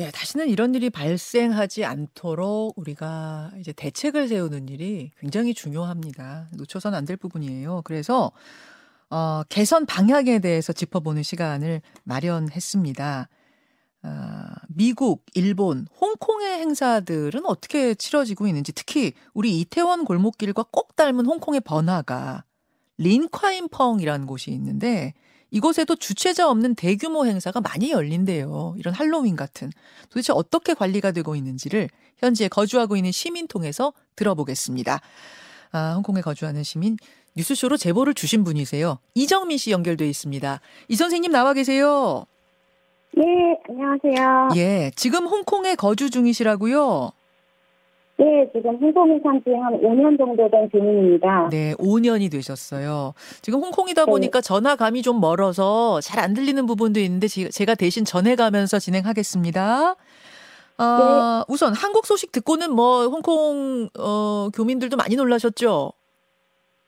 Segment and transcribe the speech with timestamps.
[0.00, 6.48] 예, 다시는 이런 일이 발생하지 않도록 우리가 이제 대책을 세우는 일이 굉장히 중요합니다.
[6.56, 7.82] 놓쳐선 안 될 부분이에요.
[7.84, 8.32] 그래서
[9.10, 13.28] 어, 개선 방향에 대해서 짚어보는 시간을 마련했습니다.
[14.04, 14.08] 어,
[14.68, 22.44] 미국, 일본, 홍콩의 행사들은 어떻게 치러지고 있는지 특히 우리 이태원 골목길과 꼭 닮은 홍콩의 번화가
[22.96, 25.12] 린콰인펑이라는 곳이 있는데
[25.50, 28.74] 이곳에도 주최자 없는 대규모 행사가 많이 열린대요.
[28.78, 29.70] 이런 할로윈 같은.
[30.08, 35.00] 도대체 어떻게 관리가 되고 있는지를 현지에 거주하고 있는 시민 통해서 들어보겠습니다.
[35.72, 36.96] 아, 홍콩에 거주하는 시민
[37.36, 38.98] 뉴스쇼로 제보를 주신 분이세요.
[39.14, 40.60] 이정민 씨 연결돼 있습니다.
[40.88, 42.24] 이 선생님 나와 계세요.
[43.12, 43.24] 네,
[43.68, 44.48] 안녕하세요.
[44.56, 47.10] 예, 지금 홍콩에 거주 중이시라고요?
[48.20, 51.48] 네, 지금 홍콩에 산지 한 5년 정도 된 주민입니다.
[51.50, 53.14] 네, 5년이 되셨어요.
[53.40, 54.10] 지금 홍콩이다 네.
[54.10, 59.94] 보니까 전화감이 좀 멀어서 잘 안 들리는 부분도 있는데 지- 제가 대신 전해가면서 진행하겠습니다.
[60.76, 65.92] 아, 우선 한국 소식 듣고는 뭐 홍콩 어, 교민들도 많이 놀라셨죠?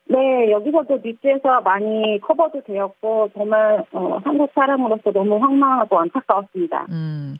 [0.05, 6.87] 네, 여기서도 뉴스에서 많이 커버도 되었고 정말 어, 한국 사람으로서 너무 황망하고 안타까웠습니다.
[6.91, 7.37] 음.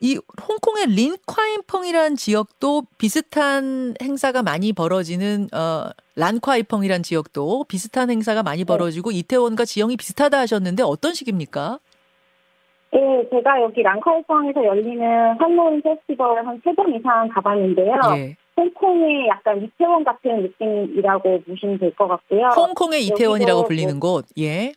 [0.00, 9.10] 이 홍콩의 린콰이펑이란 지역도 비슷한 행사가 많이 벌어지는 어 란콰이펑이란 지역도 비슷한 행사가 많이 벌어지고
[9.10, 11.78] 이태원과 지형이 비슷하다 하셨는데 어떤 식입니까?
[12.92, 15.02] 네, 제가 여기 랑카이성에서 열리는
[15.38, 17.94] 할로윈 페스티벌 한 세 번 이상 가봤는데요.
[18.16, 18.36] 예.
[18.56, 22.48] 홍콩의 약간 이태원 같은 느낌이라고 보시면 될 것 같고요.
[22.56, 24.24] 홍콩의 이태원이라고 불리는 곳.
[24.38, 24.72] 예.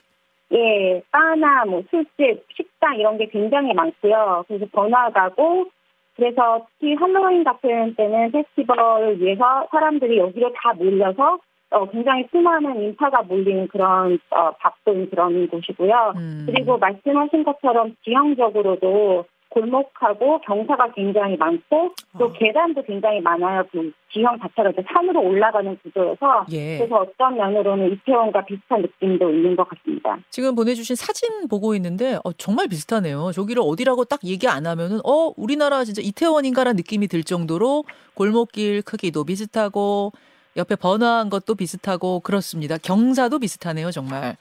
[0.52, 4.46] 예, 바나, 뭐, 술집, 식당 이런 게 굉장히 많고요.
[4.48, 5.68] 그래서 번화가고,
[6.16, 11.40] 그래서 특히 할로윈 같은 때는 페스티벌을 위해서 사람들이 여기로 다 몰려서
[11.72, 16.14] 어, 굉장히 수많은 인파가 몰리는 그런 어, 바쁜 그런 곳이고요.
[16.18, 16.44] 음.
[16.48, 22.34] 그리고 말씀하신 것처럼 지형적으로도 골목하고 경사가 굉장히 많고 또 아.
[22.34, 23.64] 계단도 굉장히 많아요.
[23.72, 26.78] 그 지형 자체가 이제 산으로 올라가는 구조여서 예.
[26.78, 30.18] 그래서 어떤 면으로는 이태원과 비슷한 느낌도 있는 것 같습니다.
[30.30, 33.32] 지금 보내주신 사진 보고 있는데 어, 정말 비슷하네요.
[33.34, 39.24] 저기를 어디라고 딱 얘기 안 하면은 어 우리나라 진짜 이태원인가라는 느낌이 들 정도로 골목길 크기도
[39.24, 40.12] 비슷하고
[40.58, 42.78] 옆에 번화한 것도 비슷하고 그렇습니다.
[42.78, 44.36] 경사도 비슷하네요, 정말.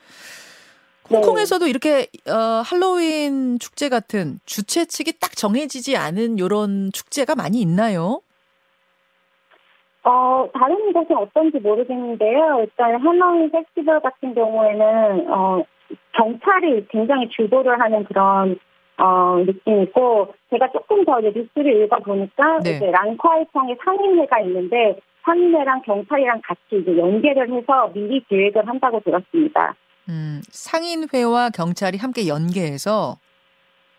[1.11, 1.17] 네.
[1.17, 8.21] 홍콩에서도 이렇게 어, 할로윈 축제 같은 주최 측이 딱 정해지지 않은 요런 축제가 많이 있나요?
[10.05, 12.61] 어, 다른 곳은 어떤지 모르겠는데요.
[12.61, 15.63] 일단 할로윈 페스티벌 같은 경우에는 어,
[16.13, 18.59] 경찰이 굉장히 주도를 하는 그런
[18.99, 22.77] 어, 느낌이고 제가 조금 더 이제 뉴스를 읽어보니까 네.
[22.77, 29.75] 이제 랑콰이성의 상인회가 있는데 상인회랑 경찰이랑 같이 이제 연계를 해서 미리 계획을 한다고 들었습니다.
[30.09, 33.19] 음, 상인회와 경찰이 함께 연계해서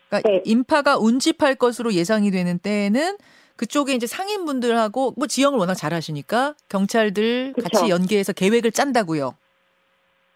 [0.08, 0.42] 그러니까 네.
[0.44, 3.16] 인파가 운집할 것으로 예상이 되는 때에는
[3.56, 7.62] 그쪽에 이제 상인분들하고 뭐 지형을 워낙 잘 아시니까 경찰들 그쵸.
[7.62, 9.34] 같이 연계해서 계획을 짠다고요.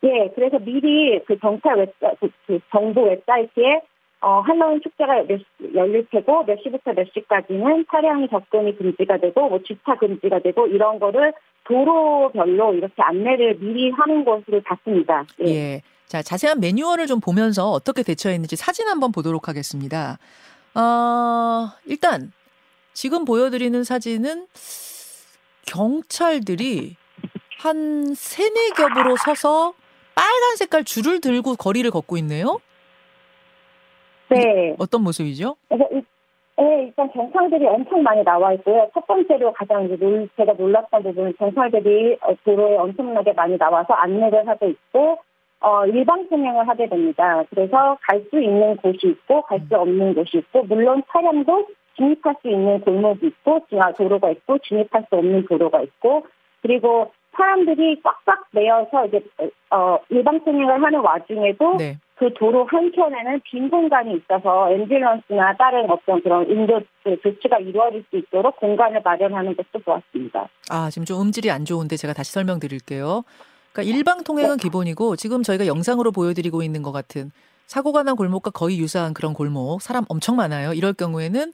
[0.05, 3.81] 예, 그래서 미리 그 경찰 웹사, 그, 그 정부 웹사이트에
[4.25, 5.27] 어, 할로윈 축제가
[5.75, 10.99] 열릴 테고 몇 시부터 몇 시까지는 차량이 접근이 금지가 되고 뭐 주차 금지가 되고 이런
[10.99, 15.27] 거를 도로별로 이렇게 안내를 미리 하는 것으로 봤습니다.
[15.41, 15.51] 예.
[15.51, 15.83] 예.
[16.07, 20.17] 자, 자세한 매뉴얼을 좀 보면서 어떻게 대처했는지 사진 한번 보도록 하겠습니다.
[20.75, 22.33] 어, 일단
[22.95, 24.47] 지금 보여드리는 사진은
[25.67, 26.97] 경찰들이
[27.59, 29.75] 한 세네 겹으로 서서
[30.15, 32.61] 빨간 색깔 줄을 들고 거리를 걷고 있네요.
[34.31, 34.75] 네.
[34.79, 35.57] 어떤 모습이죠?
[35.69, 35.89] 그래서
[36.61, 38.89] 예, 일단 경찰들이 엄청 많이 나와 있고요.
[38.95, 44.69] 첫 번째로 가장 놀, 제가 놀랐던 부분은 경찰들이 어, 도로에 엄청나게 많이 나와서 안내를 하고
[44.69, 45.19] 있고,
[45.61, 47.43] 어, 일방 통행을 하게 됩니다.
[47.51, 52.49] 그래서 갈 수 있는 곳이 있고, 갈 수 없는 곳이 있고, 물론 차량도 진입할 수
[52.49, 56.25] 있는 골목이 있고, 지하 도로가 있고, 진입할 수 없는 도로가 있고,
[56.63, 59.21] 그리고 사람들이 꽉꽉 매여서 이제,
[59.71, 61.99] 어, 일방 통행을 하는 와중에도 네.
[62.17, 68.17] 그 도로 한켠에는 빈 공간이 있어서 앰뷸런스나 다른 어떤 그런 인도 그 조치가 이루어질 수
[68.17, 70.49] 있도록 공간을 마련하는 것도 좋았습니다.
[70.71, 73.25] 아, 지금 좀 음질이 안 좋은데 제가 다시 설명드릴게요.
[73.73, 77.33] 그러니까 일방 통행은 기본이고 지금 저희가 영상으로 보여드리고 있는 것 같은
[77.67, 80.73] 사고가 난 골목과 거의 유사한 그런 골목 사람 엄청 많아요.
[80.73, 81.53] 이럴 경우에는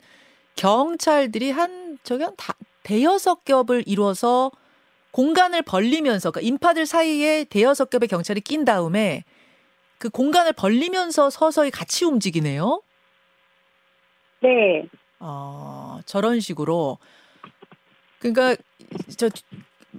[0.57, 2.53] 경찰들이 한 저기 한 다,
[2.83, 4.51] 대여섯 겹을 이루어서
[5.13, 9.25] 공간을 벌리면서 그러니까 인파들 사이에 대여섯 겹의 경찰이 낀 다음에
[9.99, 12.83] 그 공간을 벌리면서 서서히 같이 움직이네요.
[14.43, 16.99] 네, 어, 저런 식으로.
[18.19, 18.57] 그러니까
[19.17, 19.29] 저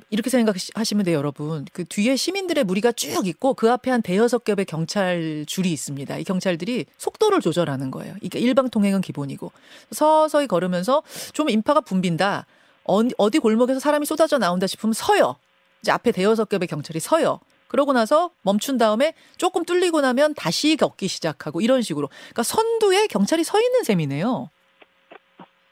[0.09, 1.65] 이렇게 생각하시면 돼요, 여러분.
[1.73, 6.17] 그 뒤에 시민들의 무리가 쭉 있고 그 앞에 한 대여섯 겹의 경찰 줄이 있습니다.
[6.17, 8.13] 이 경찰들이 속도를 조절하는 거예요.
[8.15, 9.51] 그러니까 일방 통행은 기본이고
[9.91, 11.03] 서서히 걸으면서
[11.33, 12.45] 좀 인파가 붐빈다.
[12.85, 15.35] 어디 골목에서 사람이 쏟아져 나온다 싶으면 서요.
[15.81, 17.39] 이제 앞에 대여섯 겹의 경찰이 서요.
[17.67, 22.07] 그러고 나서 멈춘 다음에 조금 뚫리고 나면 다시 걷기 시작하고 이런 식으로.
[22.07, 24.49] 그러니까 선두에 경찰이 서 있는 셈이네요.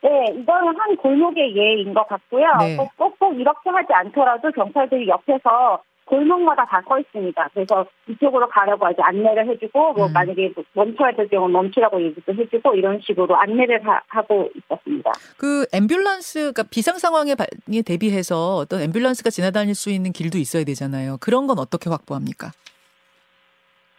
[0.01, 2.45] 네, 이거는 한 골목의 예인 것 같고요.
[2.59, 2.77] 네.
[2.77, 7.49] 꼭, 꼭 이렇게 하지 않더라도 경찰들이 옆에서 골목마다 다 서 있습니다.
[7.53, 10.13] 그래서 이쪽으로 가라고 아직 안내를 해주고, 뭐, 음.
[10.13, 15.11] 만약에 멈춰야 될 경우 멈추라고 얘기도 해주고, 이런 식으로 안내를 하, 고 있었습니다.
[15.37, 17.35] 그 앰뷸런스, 그러니까 비상 상황에
[17.85, 21.17] 대비해서 어떤 앰뷸런스가 지나다닐 수 있는 길도 있어야 되잖아요.
[21.21, 22.51] 그런 건 어떻게 확보합니까?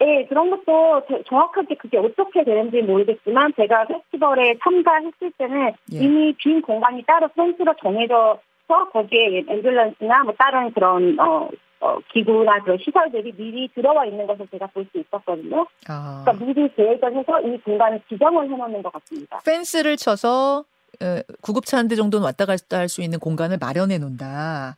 [0.01, 5.99] 네, 그런 것도 정확하게 그게 어떻게 되는지 모르겠지만 제가 페스티벌에 참가했을 때는 예.
[5.99, 11.51] 이미 빈 공간이 따로 펜스로 정해져서 거기에 앰뷸런스나 뭐 다른 그런 어,
[11.81, 15.67] 어, 기구나 그런 시설들이 미리 들어와 있는 것을 제가 볼 수 있었거든요.
[15.89, 16.23] 아.
[16.25, 19.41] 그러니까 미리 계획을 해서 이 공간을 지정을 해놓는 것 같습니다.
[19.45, 20.65] 펜스를 쳐서
[21.03, 21.05] 어,
[21.41, 24.77] 구급차 한 대 정도는 왔다 갔다 할 수 있는 공간을 마련해 놓는다.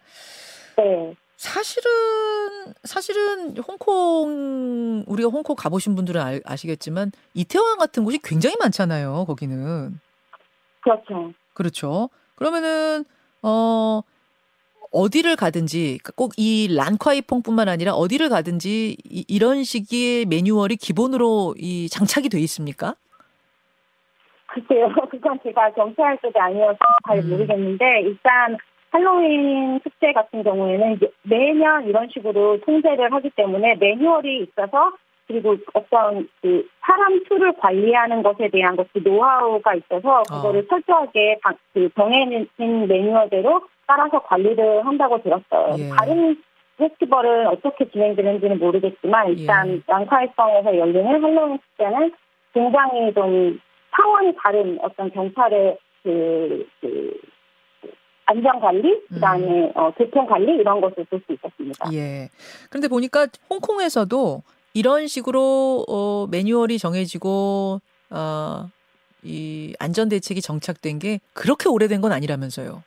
[0.76, 1.14] 네.
[1.36, 1.90] 사실은
[2.84, 9.24] 사실은 홍콩 우리가 홍콩 가보신 분들은 아, 아시겠지만 이태원 같은 곳이 굉장히 많잖아요.
[9.26, 9.98] 거기는
[10.82, 11.32] 그렇죠.
[11.54, 12.10] 그렇죠.
[12.36, 13.04] 그러면은
[13.42, 14.02] 어
[14.92, 22.28] 어디를 가든지 그러니까 꼭이 란콰이퐁뿐만 아니라 어디를 가든지 이, 런 식의 매뉴얼이 기본으로 이 장착이
[22.28, 22.94] 돼 있습니까?
[24.46, 24.88] 글쎄요.
[25.10, 27.30] 그건 제가 경찰 쪽이 아니어서 잘 음.
[27.30, 28.58] 모르겠는데 일단
[28.90, 34.92] 할로윈 축제 같은 경우에는 매년 이런 식으로 통제를 하기 때문에 매뉴얼이 있어서
[35.26, 40.66] 그리고 어떤 그 사람 수를 관리하는 것에 대한 것도 노하우가 있어서 그거를 어.
[40.68, 41.38] 철저하게
[41.72, 45.76] 그 정해진 매뉴얼대로 따라서 관리를 한다고 들었어요.
[45.78, 45.88] 예.
[45.90, 46.36] 다른
[46.78, 49.80] 페스티벌은 어떻게 진행되는지는 모르겠지만 일단 예.
[49.88, 52.12] 양카이성에서 열리는 할로윈 축제는
[52.54, 53.60] 굉장히 좀
[53.94, 57.20] 차원이 다른 어떤 경찰의 그, 그
[58.26, 59.72] 안전 관리, 그다음에 음.
[59.74, 61.92] 어, 교통 관리 이런 것을 볼 수 있었습니다.
[61.92, 62.28] 예.
[62.70, 64.42] 그런데 보니까 홍콩에서도
[64.74, 67.80] 이런 식으로 어, 매뉴얼이 정해지고
[68.10, 68.68] 어,
[69.22, 72.82] 이 안전 대책이 정착된 게 그렇게 오래된 건 아니라면서요.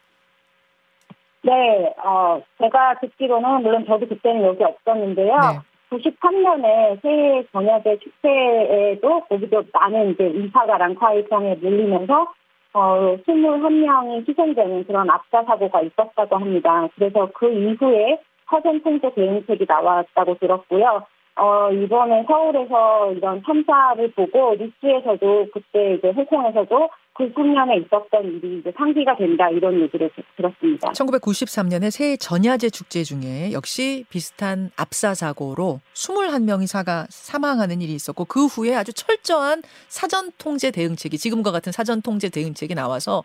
[1.45, 5.35] 네, 어, 제가 듣기로는 물론 저도 그때는 여기 없었는데요.
[5.35, 5.59] 네.
[5.91, 12.33] 93년에 새해 전야제 축제에도 거기도 많은 이제 인파가 랑카이성에 몰리면서
[12.73, 16.87] 어, 21명이 희생되는 그런 압사 사고가 있었다고 합니다.
[16.95, 18.19] 그래서 그 이후에
[18.49, 21.05] 사전 통제 대응책이 나왔다고 들었고요.
[21.37, 28.73] 어, 이번에 서울에서 이런 참사를 보고 뉴스에서도 그때 이제 홍콩에서도 그 국년에 있었던 일이 이제
[28.75, 30.91] 상기가 된다 이런 얘기를 들었습니다.
[30.91, 38.47] 1993년에 새해 전야제 축제 중에 역시 비슷한 압사 사고로 21명이 사가 사망하는 일이 있었고 그
[38.47, 43.23] 후에 아주 철저한 사전 통제 대응책이 지금과 같은 사전 통제 대응책이 나와서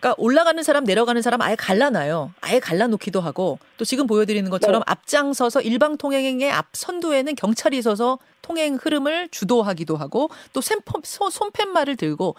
[0.00, 2.32] 그러니까 올라가는 사람 내려가는 사람 아예 갈라놔요.
[2.40, 4.84] 아예 갈라놓기도 하고 또 지금 보여드리는 것처럼 네.
[4.86, 12.34] 앞장서서 일방 통행의 앞 선두에는 경찰이 서서 통행 흐름을 주도하기도 하고 또 손팻말을 들고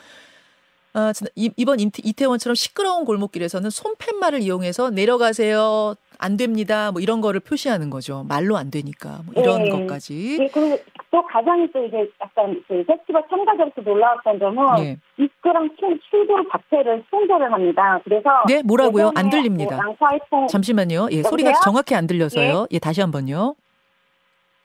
[0.94, 5.96] 아, 이번 이태원처럼 시끄러운 골목길에서는 손팻말을 이용해서 내려가세요.
[6.20, 6.92] 안 됩니다.
[6.92, 8.24] 뭐 이런 거를 표시하는 거죠.
[8.28, 9.22] 말로 안 되니까.
[9.26, 9.70] 뭐 이런 네.
[9.70, 10.38] 것까지.
[10.38, 10.78] 네, 그리고
[11.10, 14.98] 또 가장 또 이제 약간 그 페스티벌 참가자로서 놀라웠던 점은 네.
[15.18, 15.70] 이스크랑
[16.10, 18.00] 출구 자체를 통제를 합니다.
[18.04, 19.12] 그래서 네, 뭐라고요?
[19.16, 19.80] 안 들립니다.
[19.84, 21.08] 뭐 잠시만요.
[21.12, 22.68] 예, 소리가 정확히 안 들려서요.
[22.72, 23.56] 예, 예 다시 한번요.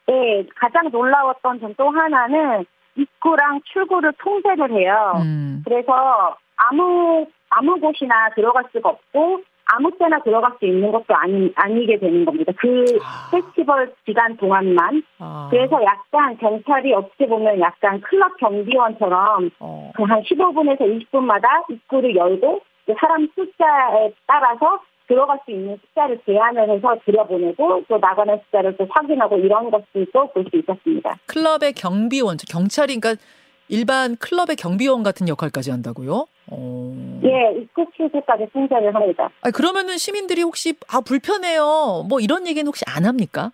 [0.08, 2.64] 네, 가장 놀라웠던 점 또 하나는
[2.96, 5.14] 입구랑 출구를 통제를 해요.
[5.22, 5.62] 음.
[5.64, 11.98] 그래서 아무 아무 곳이나 들어갈 수가 없고 아무 때나 들어갈 수 있는 것도 아니, 아니게
[11.98, 12.52] 되는 겁니다.
[12.56, 13.30] 그 아.
[13.32, 15.02] 페스티벌 기간 동안만.
[15.18, 15.48] 아.
[15.50, 19.92] 그래서 약간 경찰이 어떻게 보면 약간 클럽 경비원처럼 어.
[19.96, 22.60] 그한 15분에서 20분마다 입구를 열고
[23.00, 29.38] 사람 숫자에 따라서 들어갈 수 있는 숫자를 제한을 해서 들여보내고 또 나가는 숫자를 또 확인하고
[29.38, 31.16] 이런 것들도 볼 수 있었습니다.
[31.26, 33.20] 클럽의 경비원, 경찰이 그러니까
[33.68, 36.26] 일반 클럽의 경비원 같은 역할까지 한다고요?
[36.50, 37.20] 어...
[37.24, 39.28] 예, 출구까지 통제를 합니다.
[39.42, 43.50] 아 그러면은 시민들이 혹시 아 불편해요, 뭐 이런 얘기는 혹시 안 합니까?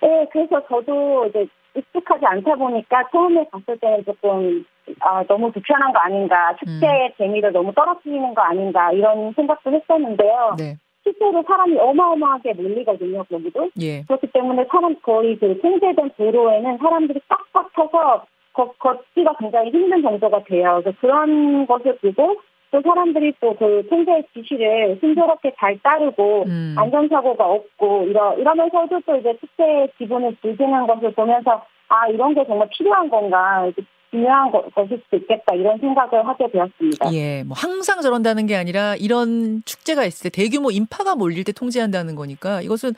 [0.00, 1.46] 네, 그래서 저도 이제
[1.76, 4.64] 익숙하지 않다 보니까 처음에 갔을 때는 조금
[5.00, 7.12] 아, 너무 불편한 거 아닌가, 축제의 음.
[7.18, 10.56] 재미를 너무 떨어뜨리는 거 아닌가 이런 생각도 했었는데요.
[10.58, 10.76] 네.
[11.02, 13.70] 실제로 사람이 어마어마하게 몰리거든요, 거기도.
[13.80, 14.02] 예.
[14.02, 20.44] 그렇기 때문에 사람 거의 그 통제된 도로에는 사람들이 꽉꽉 차서 걷, 걷기가 굉장히 힘든 정도가
[20.44, 20.80] 돼요.
[20.82, 22.36] 그래서 그런 것을 보고
[22.70, 26.74] 또 사람들이 또 그 통제 지시를 순조롭게 잘 따르고 음.
[26.78, 32.68] 안전사고가 없고 이러 이러면서도 또 이제 축제 기분을 즐기는 것을 보면서 아 이런 게 정말
[32.70, 33.68] 필요한 건가
[34.10, 37.12] 중요한 거- 것일 수도 있겠다 이런 생각을 하게 되었습니다.
[37.14, 42.16] 예, 뭐 항상 저런다는 게 아니라 이런 축제가 있을 때 대규모 인파가 몰릴 때 통제한다는
[42.16, 42.94] 거니까 이것은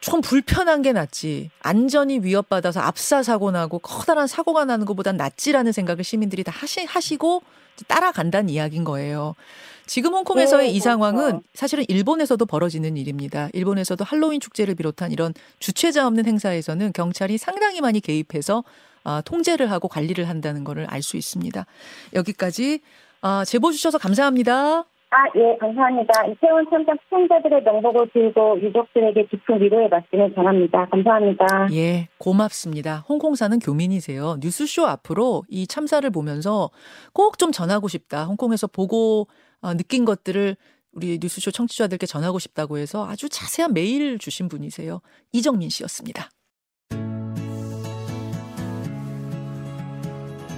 [0.00, 1.50] 좀 불편한 게 낫지.
[1.60, 7.42] 안전이 위협받아서 압사 사고 나고 커다란 사고가 나는 것보단 낫지라는 생각을 시민들이 다 하시, 하시고
[7.88, 9.34] 따라간다는 이야기인 거예요.
[9.86, 11.42] 지금 홍콩에서의 네, 이 상황은 그렇죠.
[11.54, 13.48] 사실은 일본에서도 벌어지는 일입니다.
[13.54, 18.62] 일본에서도 할로윈 축제를 비롯한 이런 주최자 없는 행사에서는 경찰이 상당히 많이 개입해서
[19.08, 21.64] 아, 통제를 하고 관리를 한다는 것을 알 수 있습니다.
[22.14, 22.80] 여기까지
[23.22, 24.84] 아, 제보 주셔서 감사합니다.
[25.10, 26.26] 아, 예, 감사합니다.
[26.26, 30.86] 이태원 참사 피해자들의 명복을 들고 유족들에게 깊은 위로의 말씀을 전합니다.
[30.90, 31.68] 감사합니다.
[31.72, 33.04] 예, 고맙습니다.
[33.08, 34.36] 홍콩 사는 교민이세요.
[34.42, 36.68] 뉴스쇼 앞으로 이 참사를 보면서
[37.14, 38.24] 꼭 좀 전하고 싶다.
[38.26, 39.28] 홍콩에서 보고
[39.62, 40.56] 어, 느낀 것들을
[40.92, 45.00] 우리 뉴스쇼 청취자들께 전하고 싶다고 해서 아주 자세한 메일 주신 분이세요.
[45.32, 46.28] 이정민 씨였습니다.